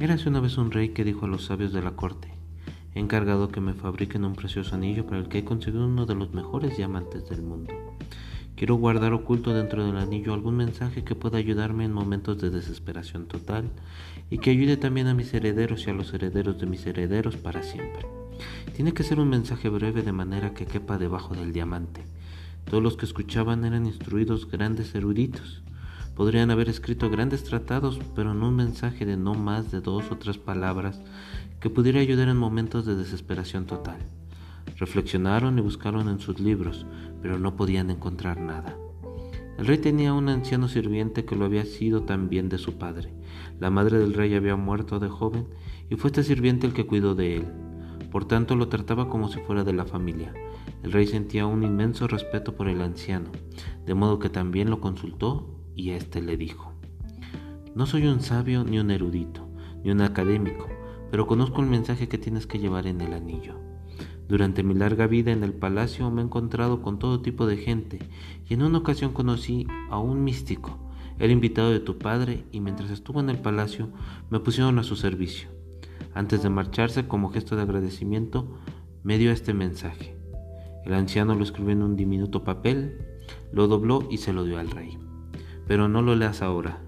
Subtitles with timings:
[0.00, 2.32] Érase una vez un rey que dijo a los sabios de la corte,
[2.94, 6.14] he encargado que me fabriquen un precioso anillo para el que he conseguido uno de
[6.14, 7.74] los mejores diamantes del mundo.
[8.56, 13.26] Quiero guardar oculto dentro del anillo algún mensaje que pueda ayudarme en momentos de desesperación
[13.26, 13.68] total
[14.30, 17.62] y que ayude también a mis herederos y a los herederos de mis herederos para
[17.62, 18.06] siempre.
[18.74, 22.00] Tiene que ser un mensaje breve de manera que quepa debajo del diamante.
[22.64, 25.62] Todos los que escuchaban eran instruidos grandes eruditos.
[26.20, 30.18] Podrían haber escrito grandes tratados, pero en un mensaje de no más de dos o
[30.18, 31.00] tres palabras
[31.60, 33.96] que pudiera ayudar en momentos de desesperación total.
[34.76, 36.84] Reflexionaron y buscaron en sus libros,
[37.22, 38.76] pero no podían encontrar nada.
[39.56, 43.14] El rey tenía un anciano sirviente que lo había sido también de su padre.
[43.58, 45.46] La madre del rey había muerto de joven
[45.88, 47.46] y fue este sirviente el que cuidó de él.
[48.12, 50.34] Por tanto lo trataba como si fuera de la familia.
[50.82, 53.30] El rey sentía un inmenso respeto por el anciano,
[53.86, 56.72] de modo que también lo consultó y éste le dijo,
[57.74, 59.48] No soy un sabio ni un erudito,
[59.82, 60.68] ni un académico,
[61.10, 63.54] pero conozco el mensaje que tienes que llevar en el anillo.
[64.28, 67.98] Durante mi larga vida en el palacio me he encontrado con todo tipo de gente
[68.46, 70.78] y en una ocasión conocí a un místico.
[71.18, 73.88] Era invitado de tu padre y mientras estuvo en el palacio
[74.28, 75.48] me pusieron a su servicio.
[76.14, 78.58] Antes de marcharse, como gesto de agradecimiento,
[79.02, 80.14] me dio este mensaje.
[80.84, 82.98] El anciano lo escribió en un diminuto papel,
[83.52, 84.98] lo dobló y se lo dio al rey.
[85.70, 86.80] Pero no lo leas ahora,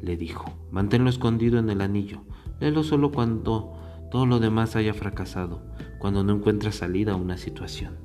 [0.00, 0.50] le dijo.
[0.70, 2.22] Manténlo escondido en el anillo.
[2.60, 3.74] Léelo solo cuando
[4.10, 5.60] todo lo demás haya fracasado,
[5.98, 7.98] cuando no encuentres salida a una situación.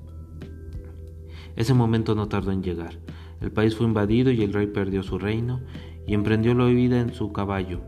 [1.56, 3.00] Ese momento no tardó en llegar.
[3.40, 5.62] El país fue invadido y el rey perdió su reino
[6.06, 7.80] y emprendió la huida en su caballo.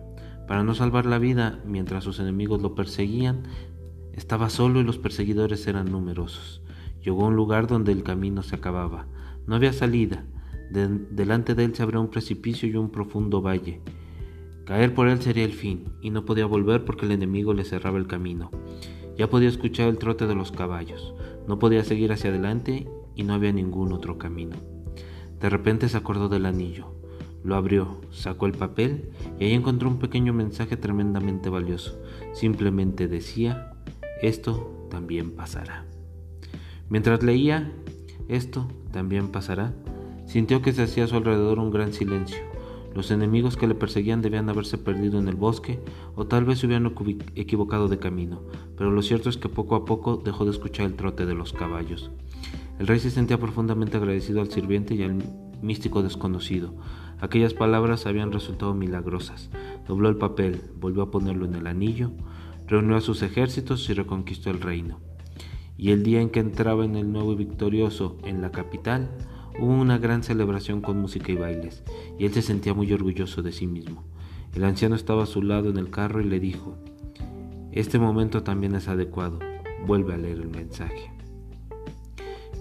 [0.47, 3.43] Para no salvar la vida, mientras sus enemigos lo perseguían,
[4.13, 6.61] estaba solo y los perseguidores eran numerosos.
[7.01, 9.07] Llegó a un lugar donde el camino se acababa.
[9.45, 10.23] No había salida.
[10.73, 13.81] Delante de él se abría un precipicio y un profundo valle.
[14.65, 17.97] Caer por él sería el fin, y no podía volver porque el enemigo le cerraba
[17.97, 18.49] el camino.
[19.17, 21.13] Ya podía escuchar el trote de los caballos,
[21.47, 24.55] no podía seguir hacia adelante y no había ningún otro camino.
[25.39, 26.95] De repente se acordó del anillo,
[27.43, 32.01] lo abrió, sacó el papel y ahí encontró un pequeño mensaje tremendamente valioso.
[32.33, 33.73] Simplemente decía,
[34.21, 35.85] esto también pasará.
[36.89, 37.73] Mientras leía,
[38.29, 39.73] esto también pasará,
[40.33, 42.39] sintió que se hacía a su alrededor un gran silencio
[42.95, 45.79] los enemigos que le perseguían debían haberse perdido en el bosque
[46.15, 46.93] o tal vez se hubieran
[47.35, 48.43] equivocado de camino,
[48.77, 51.53] pero lo cierto es que poco a poco dejó de escuchar el trote de los
[51.53, 52.11] caballos.
[52.79, 55.23] El rey se sentía profundamente agradecido al sirviente y al
[55.61, 56.75] místico desconocido.
[57.19, 59.49] Aquellas palabras habían resultado milagrosas.
[59.87, 62.11] Dobló el papel, volvió a ponerlo en el anillo,
[62.67, 64.99] reunió a sus ejércitos y reconquistó el reino.
[65.77, 69.09] Y el día en que entraba en el nuevo y victorioso en la capital,
[69.59, 71.83] Hubo una gran celebración con música y bailes,
[72.17, 74.03] y él se sentía muy orgulloso de sí mismo.
[74.55, 76.77] El anciano estaba a su lado en el carro y le dijo,
[77.71, 79.39] Este momento también es adecuado,
[79.85, 81.11] vuelve a leer el mensaje.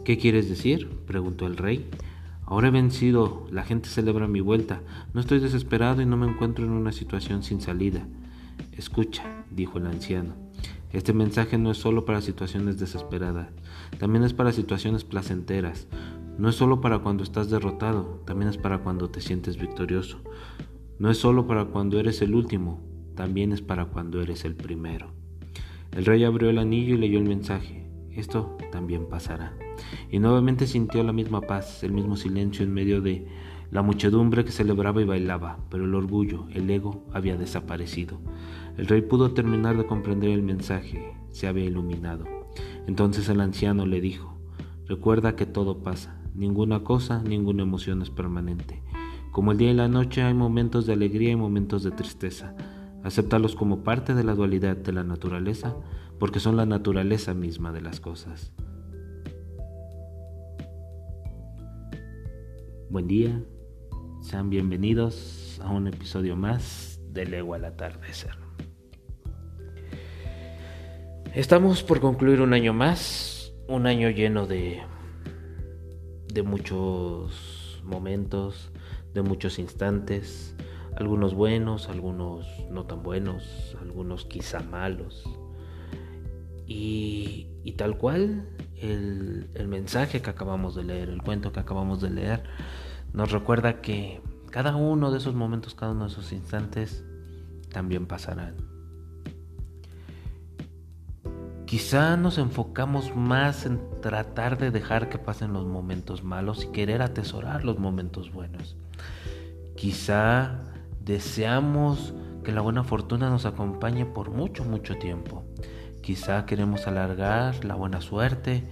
[0.05, 0.89] ¿Qué quieres decir?
[1.07, 1.89] preguntó el rey.
[2.45, 4.83] Ahora he vencido, la gente celebra mi vuelta,
[5.15, 8.07] no estoy desesperado y no me encuentro en una situación sin salida.
[8.73, 10.35] Escucha, dijo el anciano,
[10.93, 13.49] este mensaje no es solo para situaciones desesperadas,
[13.99, 15.87] también es para situaciones placenteras.
[16.39, 20.19] No es solo para cuando estás derrotado, también es para cuando te sientes victorioso.
[20.99, 22.81] No es solo para cuando eres el último,
[23.15, 25.09] también es para cuando eres el primero.
[25.93, 27.87] El rey abrió el anillo y leyó el mensaje.
[28.11, 29.55] Esto también pasará.
[30.11, 33.27] Y nuevamente sintió la misma paz, el mismo silencio en medio de
[33.71, 38.21] la muchedumbre que celebraba y bailaba, pero el orgullo, el ego, había desaparecido.
[38.77, 42.25] El rey pudo terminar de comprender el mensaje, se había iluminado.
[42.87, 44.39] Entonces el anciano le dijo,
[44.87, 48.83] recuerda que todo pasa, Ninguna cosa, ninguna emoción es permanente.
[49.33, 52.55] Como el día y la noche hay momentos de alegría y momentos de tristeza.
[53.03, 55.77] Acéptalos como parte de la dualidad de la naturaleza,
[56.19, 58.53] porque son la naturaleza misma de las cosas.
[62.89, 63.43] Buen día,
[64.21, 68.37] sean bienvenidos a un episodio más de Lego al atardecer.
[71.35, 74.83] Estamos por concluir un año más, un año lleno de
[76.33, 78.71] de muchos momentos,
[79.15, 80.55] de muchos instantes,
[80.97, 85.25] algunos buenos, algunos no tan buenos, algunos quizá malos.
[86.67, 92.11] Y, tal cual el, el mensaje que acabamos de leer, el cuento que acabamos de
[92.11, 92.45] leer,
[93.13, 94.21] nos recuerda que
[94.51, 97.05] cada uno de esos momentos, cada uno de esos instantes
[97.71, 98.72] también pasarán.
[101.73, 107.01] Quizá nos enfocamos más en tratar de dejar que pasen los momentos malos y querer
[107.01, 108.77] atesorar los momentos buenos.
[109.75, 110.59] Quizá
[111.01, 112.13] deseamos
[112.45, 115.45] que la buena fortuna nos acompañe por mucho, mucho tiempo.
[116.03, 118.65] Quizá queremos alargar la buena suerte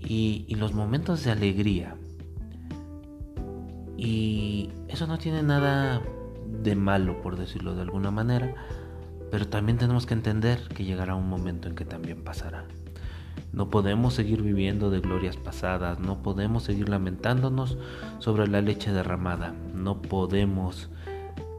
[0.00, 1.94] y, y los momentos de alegría.
[3.96, 6.02] Y eso no tiene nada
[6.48, 8.56] de malo, por decirlo de alguna manera,
[9.30, 12.66] pero también tenemos que entender que llegará un momento en que también pasará.
[13.52, 17.78] No podemos seguir viviendo de glorias pasadas, no podemos seguir lamentándonos
[18.18, 20.88] sobre la leche derramada, no podemos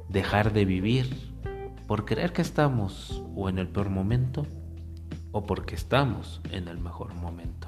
[0.10, 1.32] dejar de vivir
[1.88, 4.46] por creer que estamos o en el peor momento
[5.32, 7.68] o porque estamos en el mejor momento.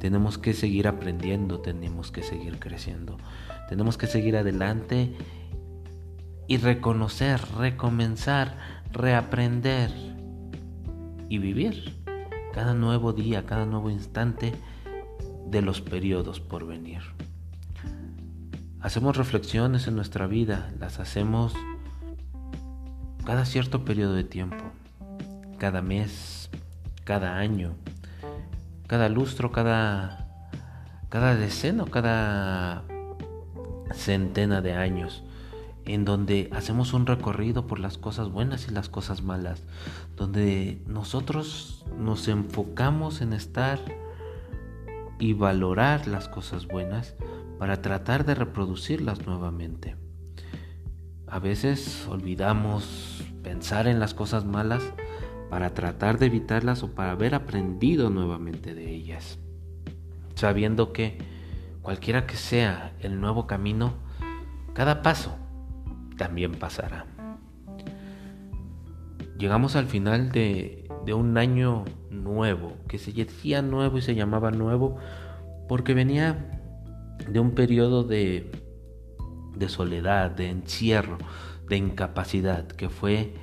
[0.00, 3.16] Tenemos que seguir aprendiendo, tenemos que seguir creciendo,
[3.68, 5.16] tenemos que seguir adelante
[6.48, 8.56] y reconocer, recomenzar,
[8.92, 9.90] reaprender
[11.28, 12.02] y vivir
[12.52, 14.54] cada nuevo día, cada nuevo instante
[15.46, 17.00] de los periodos por venir.
[18.80, 21.52] Hacemos reflexiones en nuestra vida, las hacemos
[23.24, 24.64] cada cierto periodo de tiempo,
[25.58, 26.48] cada mes,
[27.04, 27.74] cada año,
[28.86, 30.28] cada lustro, cada,
[31.08, 32.84] cada deceno, cada
[33.92, 35.25] centena de años
[35.86, 39.62] en donde hacemos un recorrido por las cosas buenas y las cosas malas,
[40.16, 43.78] donde nosotros nos enfocamos en estar
[45.18, 47.14] y valorar las cosas buenas
[47.58, 49.96] para tratar de reproducirlas nuevamente.
[51.28, 54.82] A veces olvidamos pensar en las cosas malas
[55.50, 59.38] para tratar de evitarlas o para haber aprendido nuevamente de ellas,
[60.34, 61.18] sabiendo que
[61.82, 63.94] cualquiera que sea el nuevo camino,
[64.74, 65.36] cada paso
[66.16, 67.06] también pasará.
[69.38, 74.96] Llegamos al final de, un año nuevo, que se decía nuevo y se llamaba nuevo
[75.68, 76.60] porque venía
[77.28, 78.50] de un periodo de,
[79.54, 81.18] de soledad, de encierro,
[81.68, 83.34] de incapacidad, que fue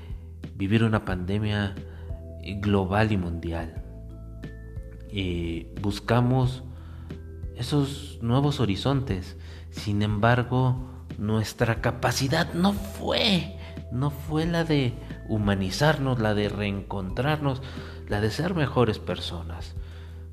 [0.56, 1.76] vivir una pandemia
[2.62, 3.84] global y mundial.
[5.12, 6.64] Y buscamos
[7.56, 9.38] esos nuevos horizontes.
[9.69, 13.57] Sin embargo, nuestra capacidad no fue,
[13.92, 14.94] no fue la de
[15.27, 17.62] humanizarnos, la de reencontrarnos,
[18.07, 19.75] la de ser mejores personas.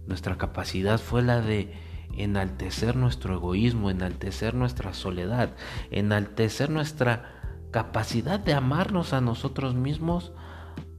[0.07, 1.75] Nuestra capacidad fue la de
[2.17, 5.51] enaltecer nuestro egoísmo, enaltecer nuestra soledad,
[5.91, 7.35] enaltecer nuestra
[7.71, 10.33] capacidad de amarnos a nosotros mismos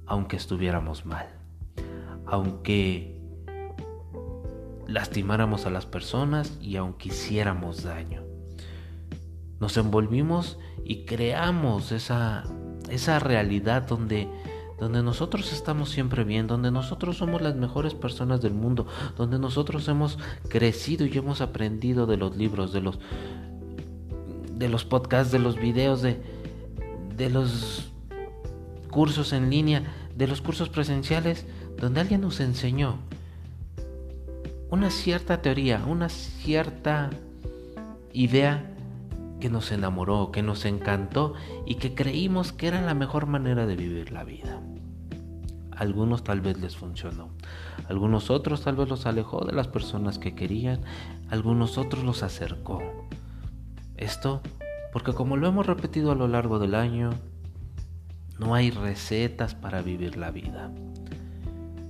[0.06, 1.28] aunque estuviéramos mal,
[2.26, 3.18] aunque
[4.88, 8.21] lastimáramos a las personas y aunque hiciéramos daño.
[9.62, 12.44] Nos envolvimos y creamos esa,
[12.90, 14.28] esa realidad donde,
[14.80, 19.88] donde nosotros estamos siempre bien, donde nosotros somos las mejores personas del mundo, donde nosotros
[19.88, 20.18] hemos
[20.50, 22.98] crecido y hemos aprendido de los libros, de los,
[24.56, 26.20] de los podcasts, de los videos, de,
[27.16, 27.92] de los
[28.90, 29.84] cursos en línea,
[30.18, 31.46] de los cursos presenciales,
[31.80, 32.98] donde alguien nos enseñó
[34.72, 37.12] una cierta teoría, una cierta
[38.12, 38.71] idea
[39.42, 41.34] que nos enamoró, que nos encantó
[41.66, 44.62] y que creímos que era la mejor manera de vivir la vida.
[45.76, 47.30] algunos tal vez les funcionó,
[47.90, 50.82] algunos otros tal vez los alejó de las personas que querían,
[51.30, 52.82] algunos otros los acercó.
[53.98, 54.42] Esto
[54.94, 57.10] porque como lo hemos repetido a lo largo del año,
[58.38, 60.72] no hay recetas para vivir la vida.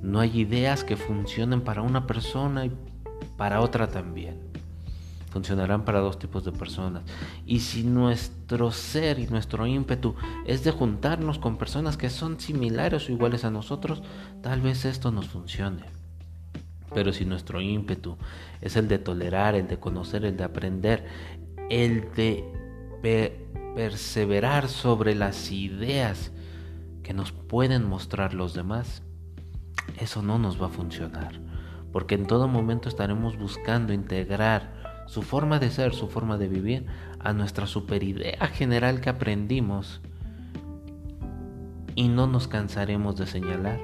[0.01, 2.71] No hay ideas que funcionen para una persona y
[3.37, 4.50] para otra también
[5.31, 7.03] funcionarán para dos tipos de personas.
[7.45, 13.07] Y si nuestro ser y nuestro ímpetu es de juntarnos con personas que son similares
[13.07, 14.03] o iguales a nosotros,
[14.41, 15.85] tal vez esto nos funcione.
[16.93, 18.17] Pero si nuestro ímpetu
[18.59, 21.05] es el de tolerar, el de conocer, el de aprender,
[21.69, 22.43] el de
[23.73, 26.31] perseverar sobre las ideas
[27.03, 29.01] que nos pueden mostrar los demás,
[29.97, 31.39] eso no nos va a funcionar.
[31.93, 34.80] Porque en todo momento estaremos buscando integrar
[35.11, 36.85] su forma de ser, su forma de vivir,
[37.19, 39.99] a nuestra superidea general que aprendimos.
[41.95, 43.77] Y no nos cansaremos de señalar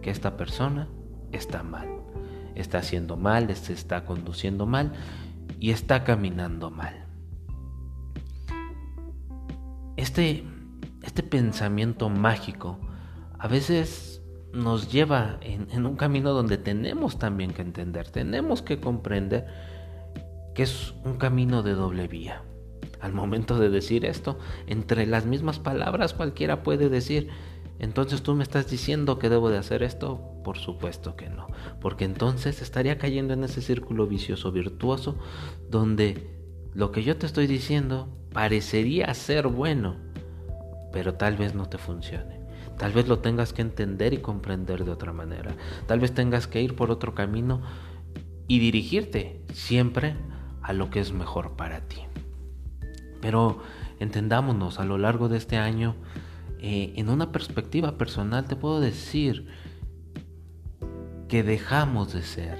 [0.00, 0.88] que esta persona
[1.30, 1.88] está mal,
[2.54, 4.92] está haciendo mal, se está conduciendo mal
[5.60, 7.04] y está caminando mal.
[9.98, 10.42] Este,
[11.02, 12.78] este pensamiento mágico
[13.38, 14.22] a veces
[14.54, 19.81] nos lleva en, en un camino donde tenemos también que entender, tenemos que comprender
[20.54, 22.42] que es un camino de doble vía.
[23.00, 27.28] Al momento de decir esto, entre las mismas palabras cualquiera puede decir,
[27.78, 30.20] entonces tú me estás diciendo que debo de hacer esto?
[30.44, 31.48] Por supuesto que no,
[31.80, 35.16] porque entonces estaría cayendo en ese círculo vicioso virtuoso
[35.68, 36.30] donde
[36.74, 39.96] lo que yo te estoy diciendo parecería ser bueno,
[40.92, 42.40] pero tal vez no te funcione.
[42.78, 45.54] Tal vez lo tengas que entender y comprender de otra manera.
[45.86, 47.62] Tal vez tengas que ir por otro camino
[48.48, 50.16] y dirigirte siempre
[50.62, 52.00] a lo que es mejor para ti.
[53.20, 53.62] Pero
[54.00, 55.94] entendámonos, a lo largo de este año,
[56.58, 59.46] eh, en una perspectiva personal, te puedo decir
[61.28, 62.58] que dejamos de ser,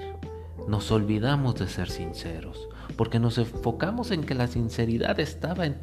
[0.68, 5.76] nos olvidamos de ser sinceros, porque nos enfocamos en que la sinceridad estaba en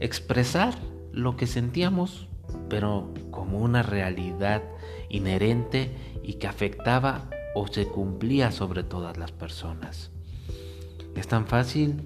[0.00, 0.74] expresar
[1.12, 2.28] lo que sentíamos,
[2.68, 4.62] pero como una realidad
[5.08, 10.11] inherente y que afectaba o se cumplía sobre todas las personas.
[11.14, 12.02] Es tan fácil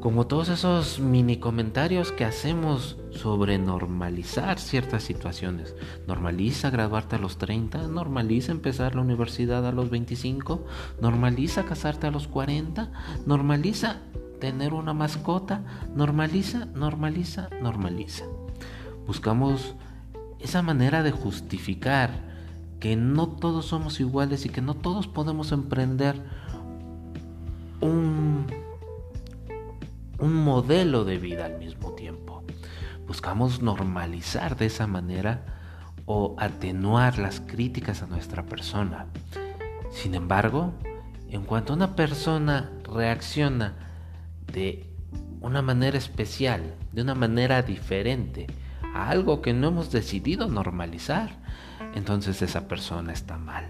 [0.00, 5.74] como todos esos mini comentarios que hacemos sobre normalizar ciertas situaciones.
[6.06, 10.64] Normaliza graduarte a los 30, normaliza empezar la universidad a los 25,
[11.00, 12.92] normaliza casarte a los 40,
[13.26, 14.00] normaliza
[14.40, 15.64] tener una mascota,
[15.96, 18.24] normaliza, normaliza, normaliza.
[19.06, 19.74] Buscamos
[20.38, 22.28] esa manera de justificar
[22.78, 26.22] que no todos somos iguales y que no todos podemos emprender
[27.80, 28.46] un
[30.18, 32.42] un modelo de vida al mismo tiempo.
[33.06, 35.44] Buscamos normalizar de esa manera
[36.06, 39.06] o atenuar las críticas a nuestra persona.
[39.90, 40.74] Sin embargo,
[41.30, 43.74] en cuanto una persona reacciona
[44.52, 44.86] de
[45.40, 48.46] una manera especial, de una manera diferente
[48.94, 51.30] a algo que no hemos decidido normalizar,
[51.94, 53.66] entonces esa persona está mal.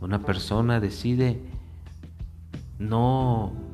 [0.00, 1.40] Una persona decide
[2.80, 3.70] no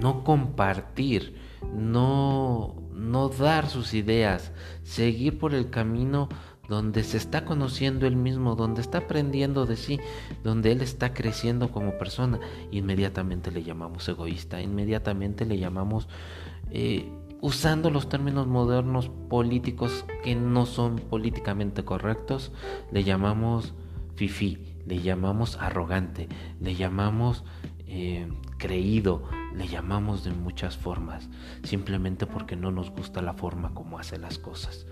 [0.00, 1.34] no compartir,
[1.74, 6.28] no, no dar sus ideas, seguir por el camino
[6.68, 9.98] donde se está conociendo él mismo, donde está aprendiendo de sí,
[10.44, 12.38] donde él está creciendo como persona,
[12.70, 16.08] inmediatamente le llamamos egoísta, inmediatamente le llamamos,
[16.70, 22.52] eh, usando los términos modernos políticos que no son políticamente correctos,
[22.92, 23.74] le llamamos
[24.14, 26.28] fifi, le llamamos arrogante,
[26.60, 27.44] le llamamos
[27.86, 31.28] eh, creído, le llamamos de muchas formas,
[31.64, 34.86] simplemente porque no nos gusta la forma como hace las cosas.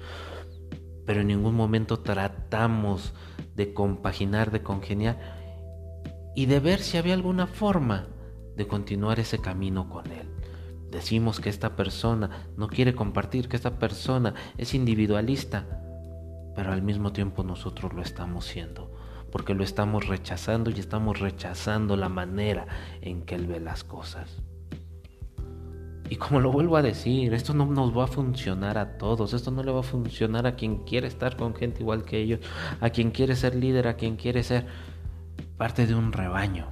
[1.07, 3.14] Pero en ningún momento tratamos
[3.54, 5.16] de compaginar, de congeniar
[6.35, 8.09] y de ver si había alguna forma
[8.57, 10.28] de continuar ese camino con él.
[10.90, 15.66] Decimos que esta persona no quiere compartir, que esta persona es individualista,
[16.57, 18.98] pero al mismo tiempo nosotros lo estamos siendo
[19.30, 22.66] porque lo estamos rechazando y estamos rechazando la manera
[23.00, 24.42] en que Él ve las cosas.
[26.11, 29.50] Y como lo vuelvo a decir, esto no nos va a funcionar a todos, esto
[29.50, 32.40] no le va a funcionar a quien quiere estar con gente igual que ellos,
[32.80, 34.66] a quien quiere ser líder, a quien quiere ser
[35.58, 36.66] parte de un rebaño.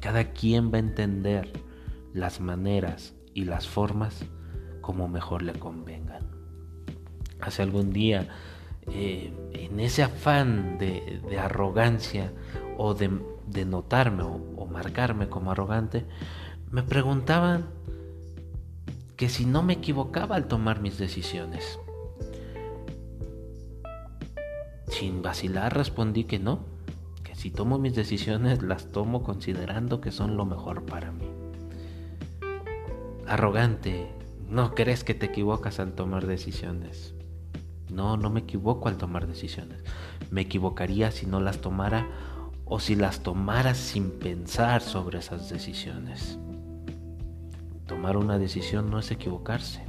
[0.00, 1.52] Cada quien va a entender
[2.14, 4.24] las maneras y las formas
[4.80, 6.22] como mejor le convengan.
[7.40, 8.28] Hace algún día
[8.88, 12.32] eh, en ese afán de, arrogancia
[12.76, 13.08] o de,
[13.64, 16.04] notarme o, marcarme como arrogante,
[16.70, 17.66] me preguntaban
[19.16, 21.78] que si no me equivocaba al tomar mis decisiones.
[24.88, 26.60] Sin vacilar respondí que no,
[27.22, 31.28] que si tomo mis decisiones las tomo considerando que son lo mejor para mí.
[33.26, 34.08] Arrogante,
[34.48, 37.13] no crees que te equivocas al tomar decisiones.
[37.90, 39.82] No, no me equivoco al tomar decisiones.
[40.30, 42.08] Me equivocaría si no las tomara
[42.64, 46.38] o si las tomara sin pensar sobre esas decisiones.
[47.86, 49.82] Tomar una decisión no es equivocarse.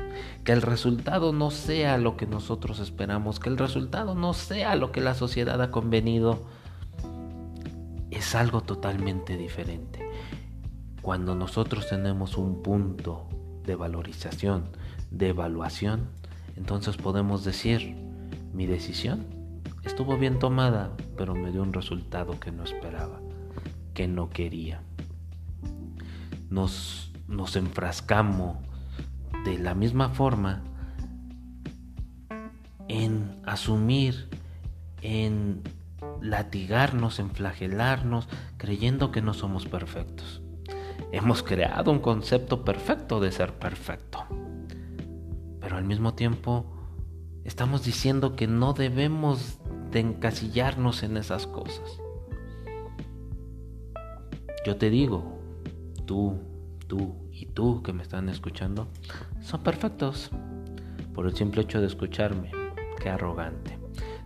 [0.44, 4.92] Que el resultado no sea lo que nosotros esperamos, que el resultado no sea lo
[4.92, 6.44] que la sociedad ha convenido,
[8.12, 10.10] es algo totalmente diferente.
[11.02, 13.28] Cuando nosotros tenemos un punto
[13.64, 14.70] de valorización,
[15.12, 16.10] de evaluación,
[16.56, 17.96] entonces podemos decir,
[18.54, 19.26] mi decisión
[19.84, 23.20] estuvo bien tomada, pero me dio un resultado que no esperaba,
[23.94, 24.82] que no quería.
[26.50, 28.58] Nos, nos enfrascamos
[29.44, 30.64] de la misma forma
[32.88, 34.30] en asumir,
[35.02, 35.62] en
[36.22, 40.42] latigarnos, en flagelarnos, creyendo que no somos perfectos.
[41.12, 44.26] Hemos creado un concepto perfecto de ser perfecto
[45.66, 46.64] pero al mismo tiempo
[47.44, 49.58] estamos diciendo que no debemos
[49.90, 52.00] de encasillarnos en esas cosas.
[54.64, 55.40] Yo te digo,
[56.06, 56.38] tú,
[56.88, 58.90] tú y tú que me están escuchando,
[59.42, 60.30] son perfectos
[61.16, 62.52] por el simple hecho de escucharme.
[63.02, 63.80] Qué arrogante.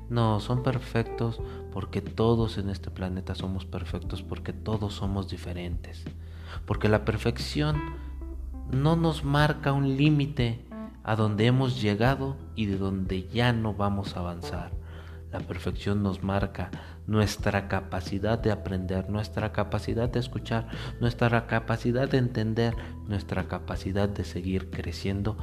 [0.10, 1.40] No, son perfectos
[1.72, 6.04] porque todos en este planeta somos perfectos, porque todos somos diferentes.
[6.66, 7.78] Porque la perfección
[8.74, 10.66] no nos marca un límite
[11.10, 14.70] a donde hemos llegado y de donde ya no vamos a avanzar.
[15.32, 16.70] La perfección nos marca
[17.08, 20.68] nuestra capacidad de aprender, nuestra capacidad de escuchar,
[21.02, 22.76] nuestra capacidad de entender,
[23.08, 25.36] nuestra capacidad de seguir creciendo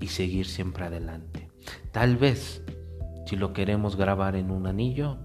[0.00, 1.50] y seguir siempre adelante.
[1.92, 2.62] Tal vez,
[3.26, 5.18] si lo queremos grabar en un anillo,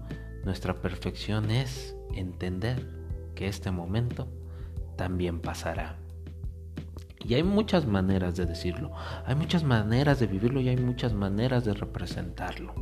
[0.44, 2.86] nuestra perfección es entender
[3.34, 4.28] que este momento
[4.98, 5.99] también pasará.
[7.24, 8.92] Y hay muchas maneras de decirlo,
[9.26, 12.74] hay muchas maneras de vivirlo y hay muchas maneras de representarlo.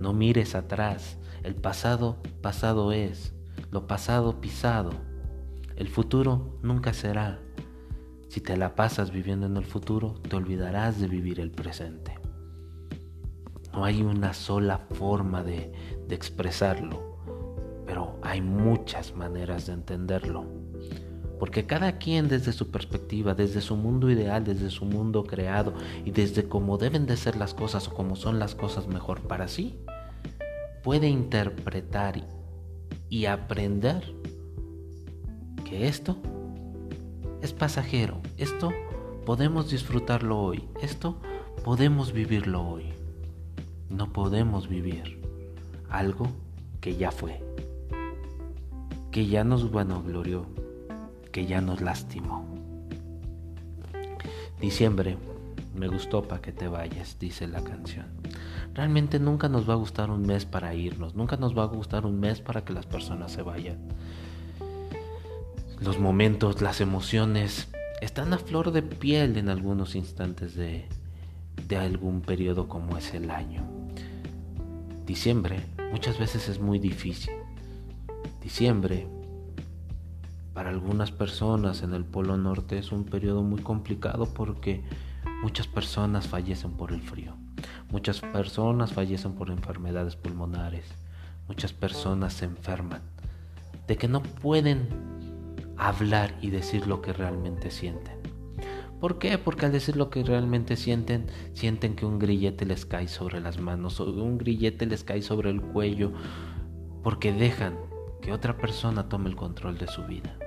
[0.00, 3.34] No mires atrás, el pasado pasado es,
[3.70, 4.92] lo pasado pisado.
[5.76, 7.40] El futuro nunca será.
[8.28, 12.18] Si te la pasas viviendo en el futuro, te olvidarás de vivir el presente.
[13.72, 15.72] No hay una sola forma de,
[16.06, 17.18] de expresarlo,
[17.86, 20.63] pero hay muchas maneras de entenderlo.
[21.44, 26.10] Porque cada quien desde su perspectiva, desde su mundo ideal, desde su mundo creado y
[26.10, 29.78] desde cómo deben de ser las cosas o cómo son las cosas mejor para sí,
[30.82, 32.26] puede interpretar
[33.10, 34.14] y aprender
[35.66, 36.16] que esto
[37.42, 38.72] es pasajero, esto
[39.26, 41.18] podemos disfrutarlo hoy, esto
[41.62, 42.84] podemos vivirlo hoy.
[43.90, 45.20] No podemos vivir
[45.90, 46.26] algo
[46.80, 47.44] que ya fue,
[49.10, 50.63] que ya nos vanaglorió,
[51.34, 52.46] que ya nos lastimó.
[54.60, 55.18] Diciembre,
[55.74, 58.06] me gustó para que te vayas, dice la canción.
[58.72, 62.06] Realmente nunca nos va a gustar un mes para irnos, nunca nos va a gustar
[62.06, 63.78] un mes para que las personas se vayan.
[65.80, 67.66] Los momentos, las emociones
[68.00, 70.86] están a flor de piel en algunos instantes de,
[71.66, 73.64] de algún periodo como es el año.
[75.04, 77.34] Diciembre muchas veces es muy difícil.
[78.40, 79.08] Diciembre
[80.54, 84.84] para algunas personas en el Polo Norte es un periodo muy complicado porque
[85.42, 87.34] muchas personas fallecen por el frío.
[87.90, 90.86] Muchas personas fallecen por enfermedades pulmonares.
[91.48, 93.02] Muchas personas se enferman
[93.88, 94.88] de que no pueden
[95.76, 98.14] hablar y decir lo que realmente sienten.
[99.00, 99.36] ¿Por qué?
[99.38, 103.58] Porque al decir lo que realmente sienten, sienten que un grillete les cae sobre las
[103.58, 106.12] manos o un grillete les cae sobre el cuello
[107.02, 107.76] porque dejan
[108.22, 110.38] que otra persona tome el control de su vida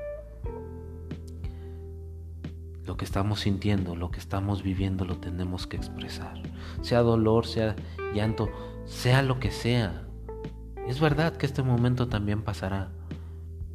[2.87, 6.41] lo que estamos sintiendo, lo que estamos viviendo, lo tenemos que expresar.
[6.81, 7.75] Sea dolor, sea
[8.15, 8.49] llanto,
[8.85, 10.07] sea lo que sea.
[10.87, 12.89] Es verdad que este momento también pasará.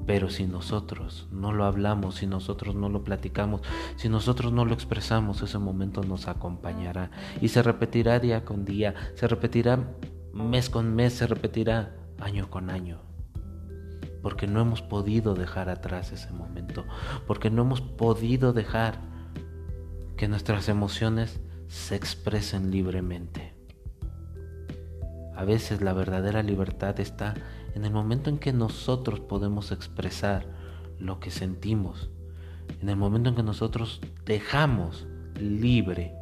[0.07, 3.61] Pero si nosotros no lo hablamos, si nosotros no lo platicamos,
[3.97, 8.95] si nosotros no lo expresamos, ese momento nos acompañará y se repetirá día con día,
[9.15, 9.79] se repetirá
[10.33, 13.12] mes con mes, se repetirá año con año
[14.23, 16.85] porque no hemos podido dejar atrás ese momento,
[17.27, 19.01] porque no hemos podido dejar
[20.17, 23.55] que nuestras emociones se expresen libremente.
[25.35, 27.35] A veces la verdadera libertad está
[27.75, 30.47] en el momento en que nosotros podemos expresar
[30.99, 32.11] lo que sentimos,
[32.81, 35.07] en el momento en que nosotros dejamos
[35.41, 36.15] libre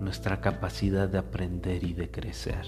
[0.00, 2.66] nuestra capacidad de aprender y de crecer.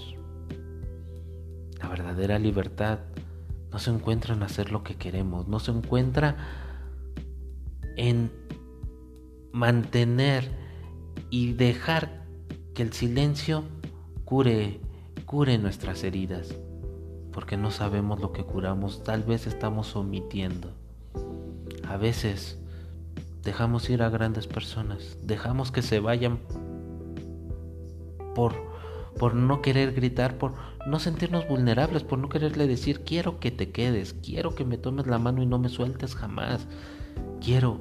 [1.79, 2.99] La verdadera libertad
[3.73, 6.37] no se encuentra en hacer lo que queremos, no se encuentra
[7.97, 8.31] en
[9.51, 10.51] mantener
[11.31, 12.23] y dejar
[12.75, 13.63] que el silencio
[14.25, 14.79] cure,
[15.25, 16.55] cure nuestras heridas,
[17.31, 20.71] porque no sabemos lo que curamos, tal vez estamos omitiendo.
[21.87, 22.59] A veces
[23.41, 26.39] dejamos ir a grandes personas, dejamos que se vayan
[28.35, 28.72] por
[29.17, 30.53] por no querer gritar, por
[30.85, 35.07] no sentirnos vulnerables, por no quererle decir, quiero que te quedes, quiero que me tomes
[35.07, 36.67] la mano y no me sueltes jamás.
[37.41, 37.79] Quiero,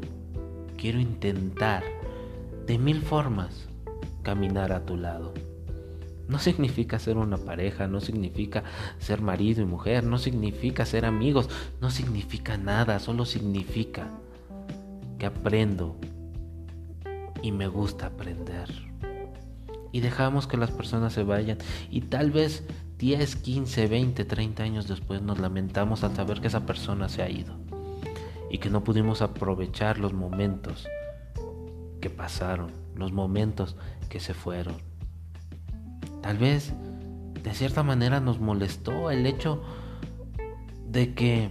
[0.76, 1.82] quiero intentar
[2.66, 3.68] de mil formas
[4.22, 5.34] caminar a tu lado.
[6.28, 8.62] No significa ser una pareja, no significa
[8.98, 14.08] ser marido y mujer, no significa ser amigos, no significa nada, solo significa
[15.18, 15.96] que aprendo
[17.42, 18.91] y me gusta aprender
[19.92, 21.58] y dejamos que las personas se vayan
[21.90, 22.64] y tal vez
[22.98, 27.28] 10, 15, 20, 30 años después nos lamentamos al saber que esa persona se ha
[27.28, 27.54] ido
[28.50, 30.86] y que no pudimos aprovechar los momentos
[32.00, 33.76] que pasaron, los momentos
[34.08, 34.74] que se fueron.
[36.20, 36.72] Tal vez
[37.42, 39.62] de cierta manera nos molestó el hecho
[40.86, 41.50] de que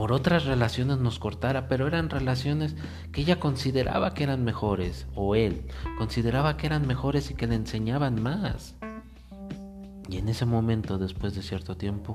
[0.00, 2.74] por otras relaciones nos cortara, pero eran relaciones
[3.12, 5.66] que ella consideraba que eran mejores, o él
[5.98, 8.76] consideraba que eran mejores y que le enseñaban más.
[10.08, 12.14] Y en ese momento, después de cierto tiempo,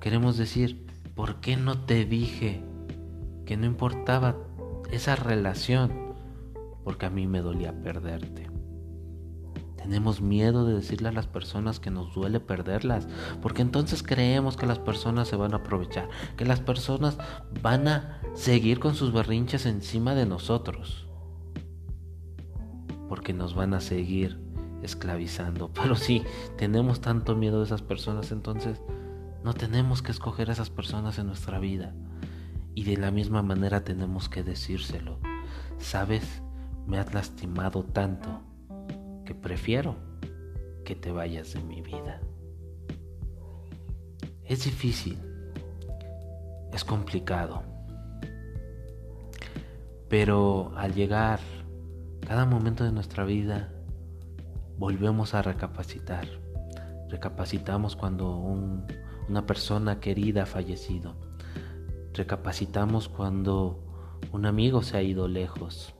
[0.00, 2.64] queremos decir, ¿por qué no te dije
[3.44, 4.38] que no importaba
[4.90, 6.14] esa relación
[6.84, 8.51] porque a mí me dolía perderte.
[9.82, 13.08] Tenemos miedo de decirle a las personas que nos duele perderlas,
[13.40, 17.18] porque entonces creemos que las personas se van a aprovechar, que las personas
[17.62, 21.08] van a seguir con sus berrinches encima de nosotros,
[23.08, 24.38] porque nos van a seguir
[24.82, 25.72] esclavizando.
[25.74, 26.22] Pero si
[26.56, 28.80] tenemos tanto miedo de esas personas, entonces
[29.42, 31.92] no tenemos que escoger a esas personas en nuestra vida.
[32.76, 35.18] Y de la misma manera tenemos que decírselo.
[35.78, 36.40] ¿Sabes?
[36.86, 38.51] Me has lastimado tanto
[39.34, 39.96] prefiero
[40.84, 42.20] que te vayas de mi vida.
[44.44, 45.18] Es difícil,
[46.72, 47.62] es complicado,
[50.08, 51.40] pero al llegar
[52.26, 53.72] cada momento de nuestra vida,
[54.78, 56.26] volvemos a recapacitar.
[57.08, 61.14] Recapacitamos cuando una persona querida ha fallecido.
[62.14, 63.82] Recapacitamos cuando
[64.32, 65.94] un amigo se ha ido lejos.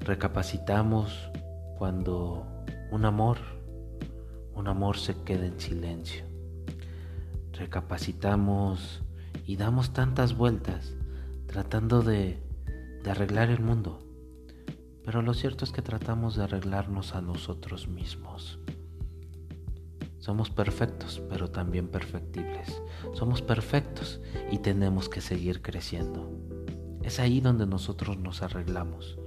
[0.00, 1.30] Recapacitamos
[1.78, 2.46] cuando
[2.90, 3.38] un amor,
[4.54, 6.24] un amor se queda en silencio.
[7.52, 9.02] Recapacitamos
[9.46, 10.94] y damos tantas vueltas
[11.46, 12.42] tratando de,
[13.08, 13.98] arreglar el mundo.
[15.04, 18.58] Pero lo cierto es que tratamos de arreglarnos a nosotros mismos.
[20.18, 22.80] Somos perfectos, pero también perfectibles.
[23.12, 26.30] Somos perfectos y tenemos que seguir creciendo.
[27.02, 29.18] Es ahí donde nosotros nos arreglamos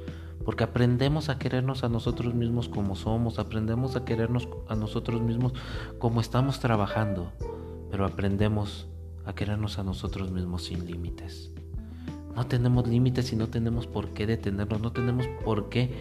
[0.47, 5.51] porque aprendemos a querernos a nosotros mismos como somos, aprendemos a querernos a nosotros mismos
[5.99, 7.33] como estamos trabajando,
[7.91, 8.87] pero aprendemos
[9.25, 11.51] a querernos a nosotros mismos sin límites.
[12.33, 15.93] No tenemos límites y no tenemos por qué detenernos, no tenemos por qué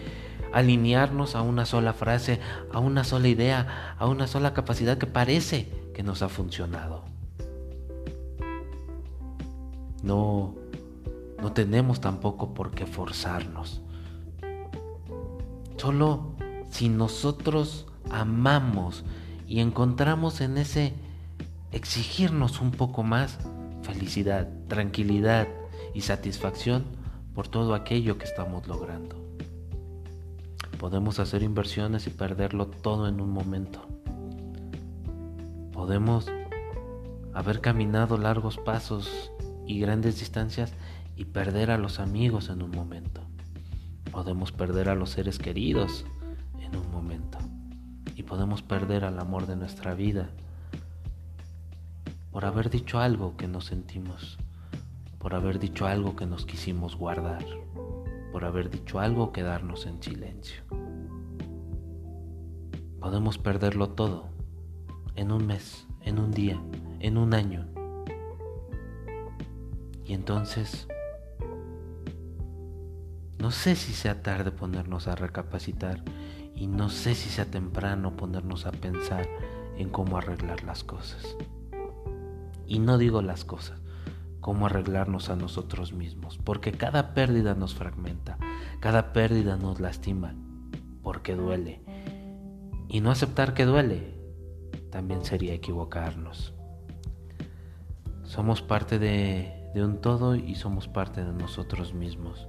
[0.53, 2.39] alinearnos a una sola frase,
[2.73, 7.03] a una sola idea, a una sola capacidad que parece que nos ha funcionado.
[10.05, 10.55] No,
[11.43, 13.83] no tenemos tampoco por qué forzarnos.
[15.77, 16.35] Solo
[16.71, 19.05] si nosotros amamos
[19.47, 20.95] y encontramos en ese
[21.71, 23.39] exigirnos un poco más
[23.83, 25.49] felicidad, tranquilidad
[25.95, 26.85] y satisfacción
[27.35, 29.17] por todo aquello que estamos logrando.
[30.79, 33.87] Podemos hacer inversiones y perderlo todo en un momento.
[35.73, 36.27] Podemos
[37.35, 39.31] haber caminado largos pasos
[39.67, 40.73] y grandes distancias
[41.17, 43.26] y perder a los amigos en un momento.
[44.11, 46.05] Podemos perder a los seres queridos
[46.61, 47.39] en un momento
[48.15, 50.31] y podemos perder al amor de nuestra vida
[52.31, 54.39] por haber dicho algo que no sentimos,
[55.19, 57.45] por haber dicho algo que nos quisimos guardar,
[58.33, 60.63] por haber dicho algo quedarnos en silencio.
[63.01, 64.29] Podemos perderlo todo
[65.15, 66.61] en un mes, en un día,
[67.01, 67.67] en un año.
[70.05, 70.87] Y entonces
[73.47, 76.03] no sé si sea tarde ponernos a recapacitar
[76.57, 79.29] y no sé si sea temprano ponernos a pensar
[79.79, 81.37] en cómo arreglar las cosas.
[82.67, 83.81] Y no digo las cosas,
[84.41, 88.37] cómo arreglarnos a nosotros mismos, porque cada pérdida nos fragmenta,
[88.81, 90.35] cada pérdida nos lastima,
[91.05, 91.83] porque duele.
[92.89, 94.19] Y no aceptar que duele
[94.91, 96.53] también sería equivocarnos.
[98.25, 102.49] Somos parte de, de un todo y somos parte de nosotros mismos.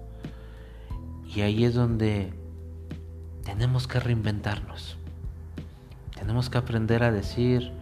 [1.37, 2.33] Y ahí es donde
[3.45, 4.97] tenemos que reinventarnos.
[6.15, 7.73] Tenemos que aprender a decir,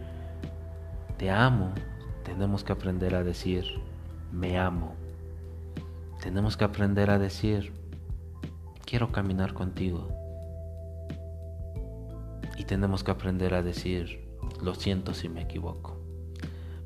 [1.16, 1.72] te amo.
[2.22, 3.64] Tenemos que aprender a decir,
[4.30, 4.94] me amo.
[6.20, 7.72] Tenemos que aprender a decir,
[8.84, 10.10] quiero caminar contigo.
[12.58, 14.28] Y tenemos que aprender a decir,
[14.62, 15.98] lo siento si me equivoco.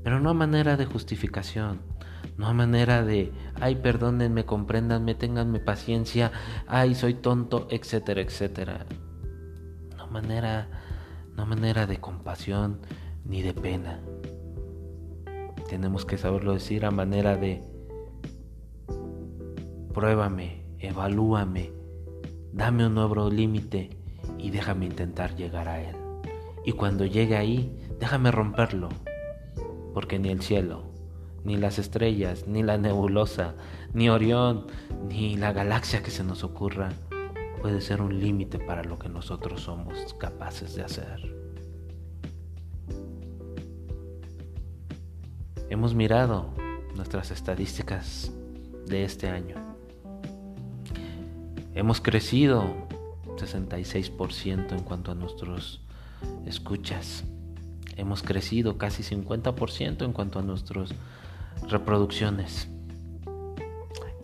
[0.05, 1.81] Pero no a manera de justificación,
[2.41, 6.33] no a manera de, ay, perdónenme, compréndanme, ténganme paciencia,
[6.67, 8.87] ay, soy tonto, etcétera, etcétera.
[9.99, 10.67] No manera,
[11.37, 12.81] no manera de compasión
[13.27, 14.01] ni de pena.
[15.69, 17.63] Tenemos que saberlo decir a manera de,
[19.93, 21.75] pruébame, evalúame,
[22.55, 23.91] dame un nuevo límite
[24.39, 25.97] y déjame intentar llegar a él.
[26.65, 28.89] Y cuando llegue ahí, déjame romperlo,
[29.93, 30.90] porque ni el cielo,
[31.45, 33.55] ni las estrellas, ni la nebulosa,
[33.93, 34.67] ni Orión,
[35.09, 36.91] ni la galaxia que se nos ocurra
[37.61, 41.37] puede ser un límite para lo que nosotros somos capaces de hacer.
[45.69, 46.51] Hemos mirado
[46.97, 48.33] nuestras estadísticas
[48.87, 49.57] de este año.
[51.75, 52.65] Hemos crecido
[53.37, 55.81] 66% en cuanto a nuestros
[56.47, 57.25] escuchas.
[57.97, 60.93] Hemos crecido casi 50% en cuanto a nuestros
[61.69, 62.69] reproducciones.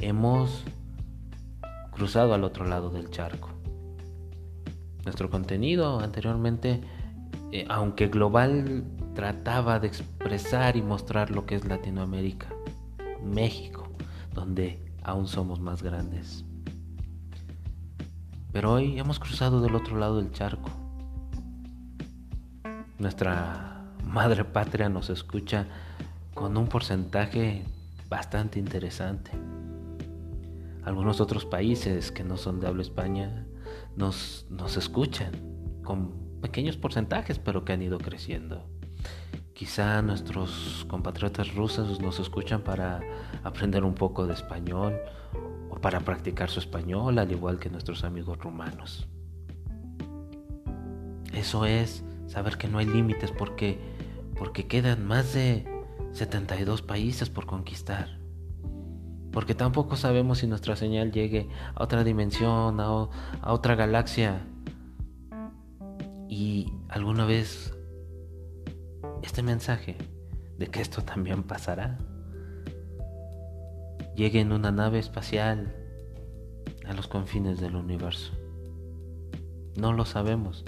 [0.00, 0.64] Hemos
[1.92, 3.50] cruzado al otro lado del charco.
[5.04, 6.82] Nuestro contenido anteriormente,
[7.52, 8.84] eh, aunque global,
[9.14, 12.48] trataba de expresar y mostrar lo que es Latinoamérica,
[13.24, 13.88] México,
[14.34, 16.44] donde aún somos más grandes.
[18.52, 20.70] Pero hoy hemos cruzado del otro lado del charco.
[22.98, 25.66] Nuestra madre patria nos escucha
[26.36, 27.64] con un porcentaje
[28.10, 29.32] bastante interesante.
[30.84, 33.46] Algunos otros países que no son de habla España
[33.96, 35.32] nos, nos escuchan
[35.82, 38.68] con pequeños porcentajes, pero que han ido creciendo.
[39.54, 43.00] Quizá nuestros compatriotas rusos nos escuchan para
[43.42, 44.94] aprender un poco de español
[45.70, 49.08] o para practicar su español, al igual que nuestros amigos rumanos.
[51.32, 53.78] Eso es saber que no hay límites porque,
[54.36, 55.75] porque quedan más de
[56.16, 58.18] 72 países por conquistar.
[59.32, 63.08] Porque tampoco sabemos si nuestra señal llegue a otra dimensión, a,
[63.44, 64.40] otra galaxia.
[66.28, 67.74] Y alguna vez
[69.22, 69.96] este mensaje
[70.58, 71.98] de que esto también pasará
[74.14, 75.76] llegue en una nave espacial
[76.86, 78.32] a los confines del universo.
[79.76, 80.64] No lo sabemos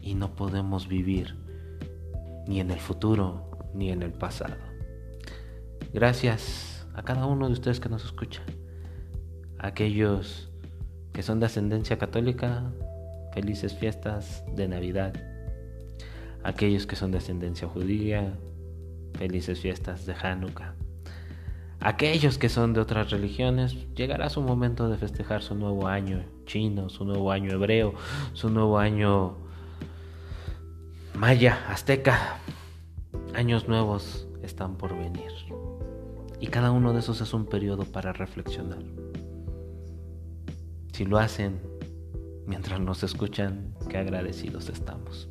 [0.00, 1.36] y no podemos vivir
[2.46, 4.56] ni en el futuro ni en el pasado.
[5.92, 8.42] Gracias a cada uno de ustedes que nos escucha.
[9.58, 10.50] aquellos
[11.12, 12.70] que son de ascendencia católica,
[13.32, 15.14] felices fiestas de Navidad.
[16.42, 18.34] aquellos que son de ascendencia judía,
[19.18, 20.74] felices fiestas de Hanukkah.
[21.80, 26.88] Aquellos que son de otras religiones, llegará su momento de festejar su nuevo año chino,
[26.88, 27.94] su nuevo año hebreo,
[28.32, 29.36] su nuevo año
[31.14, 32.38] maya, azteca,
[33.34, 35.32] Años nuevos están por venir.
[36.38, 38.78] Y cada uno de esos es un periodo para reflexionar.
[40.92, 41.60] Si lo hacen
[42.46, 45.28] mientras nos escuchan, qué agradecidos estamos.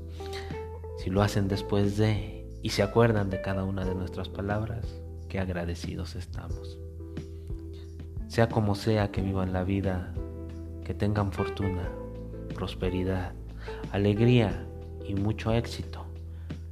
[0.98, 4.86] Si lo hacen después de y se acuerdan de cada una de nuestras palabras,
[5.30, 6.78] qué agradecidos estamos.
[8.28, 10.14] Sea como sea que vivan la vida,
[10.84, 11.90] que tengan fortuna,
[12.54, 13.32] prosperidad,
[13.94, 14.68] alegría
[15.08, 16.06] y mucho éxito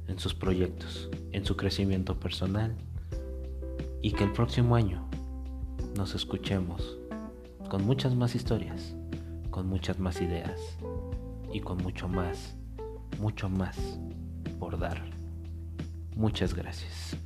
[0.08, 2.76] en sus proyectos, en su crecimiento personal
[4.00, 5.06] y que el próximo año
[5.96, 6.98] nos escuchemos
[7.68, 8.94] con muchas más historias,
[9.50, 10.60] con muchas más ideas
[11.52, 12.56] y con mucho más,
[13.18, 13.78] mucho más
[14.58, 15.02] por dar.
[16.16, 17.16] Muchas gracias.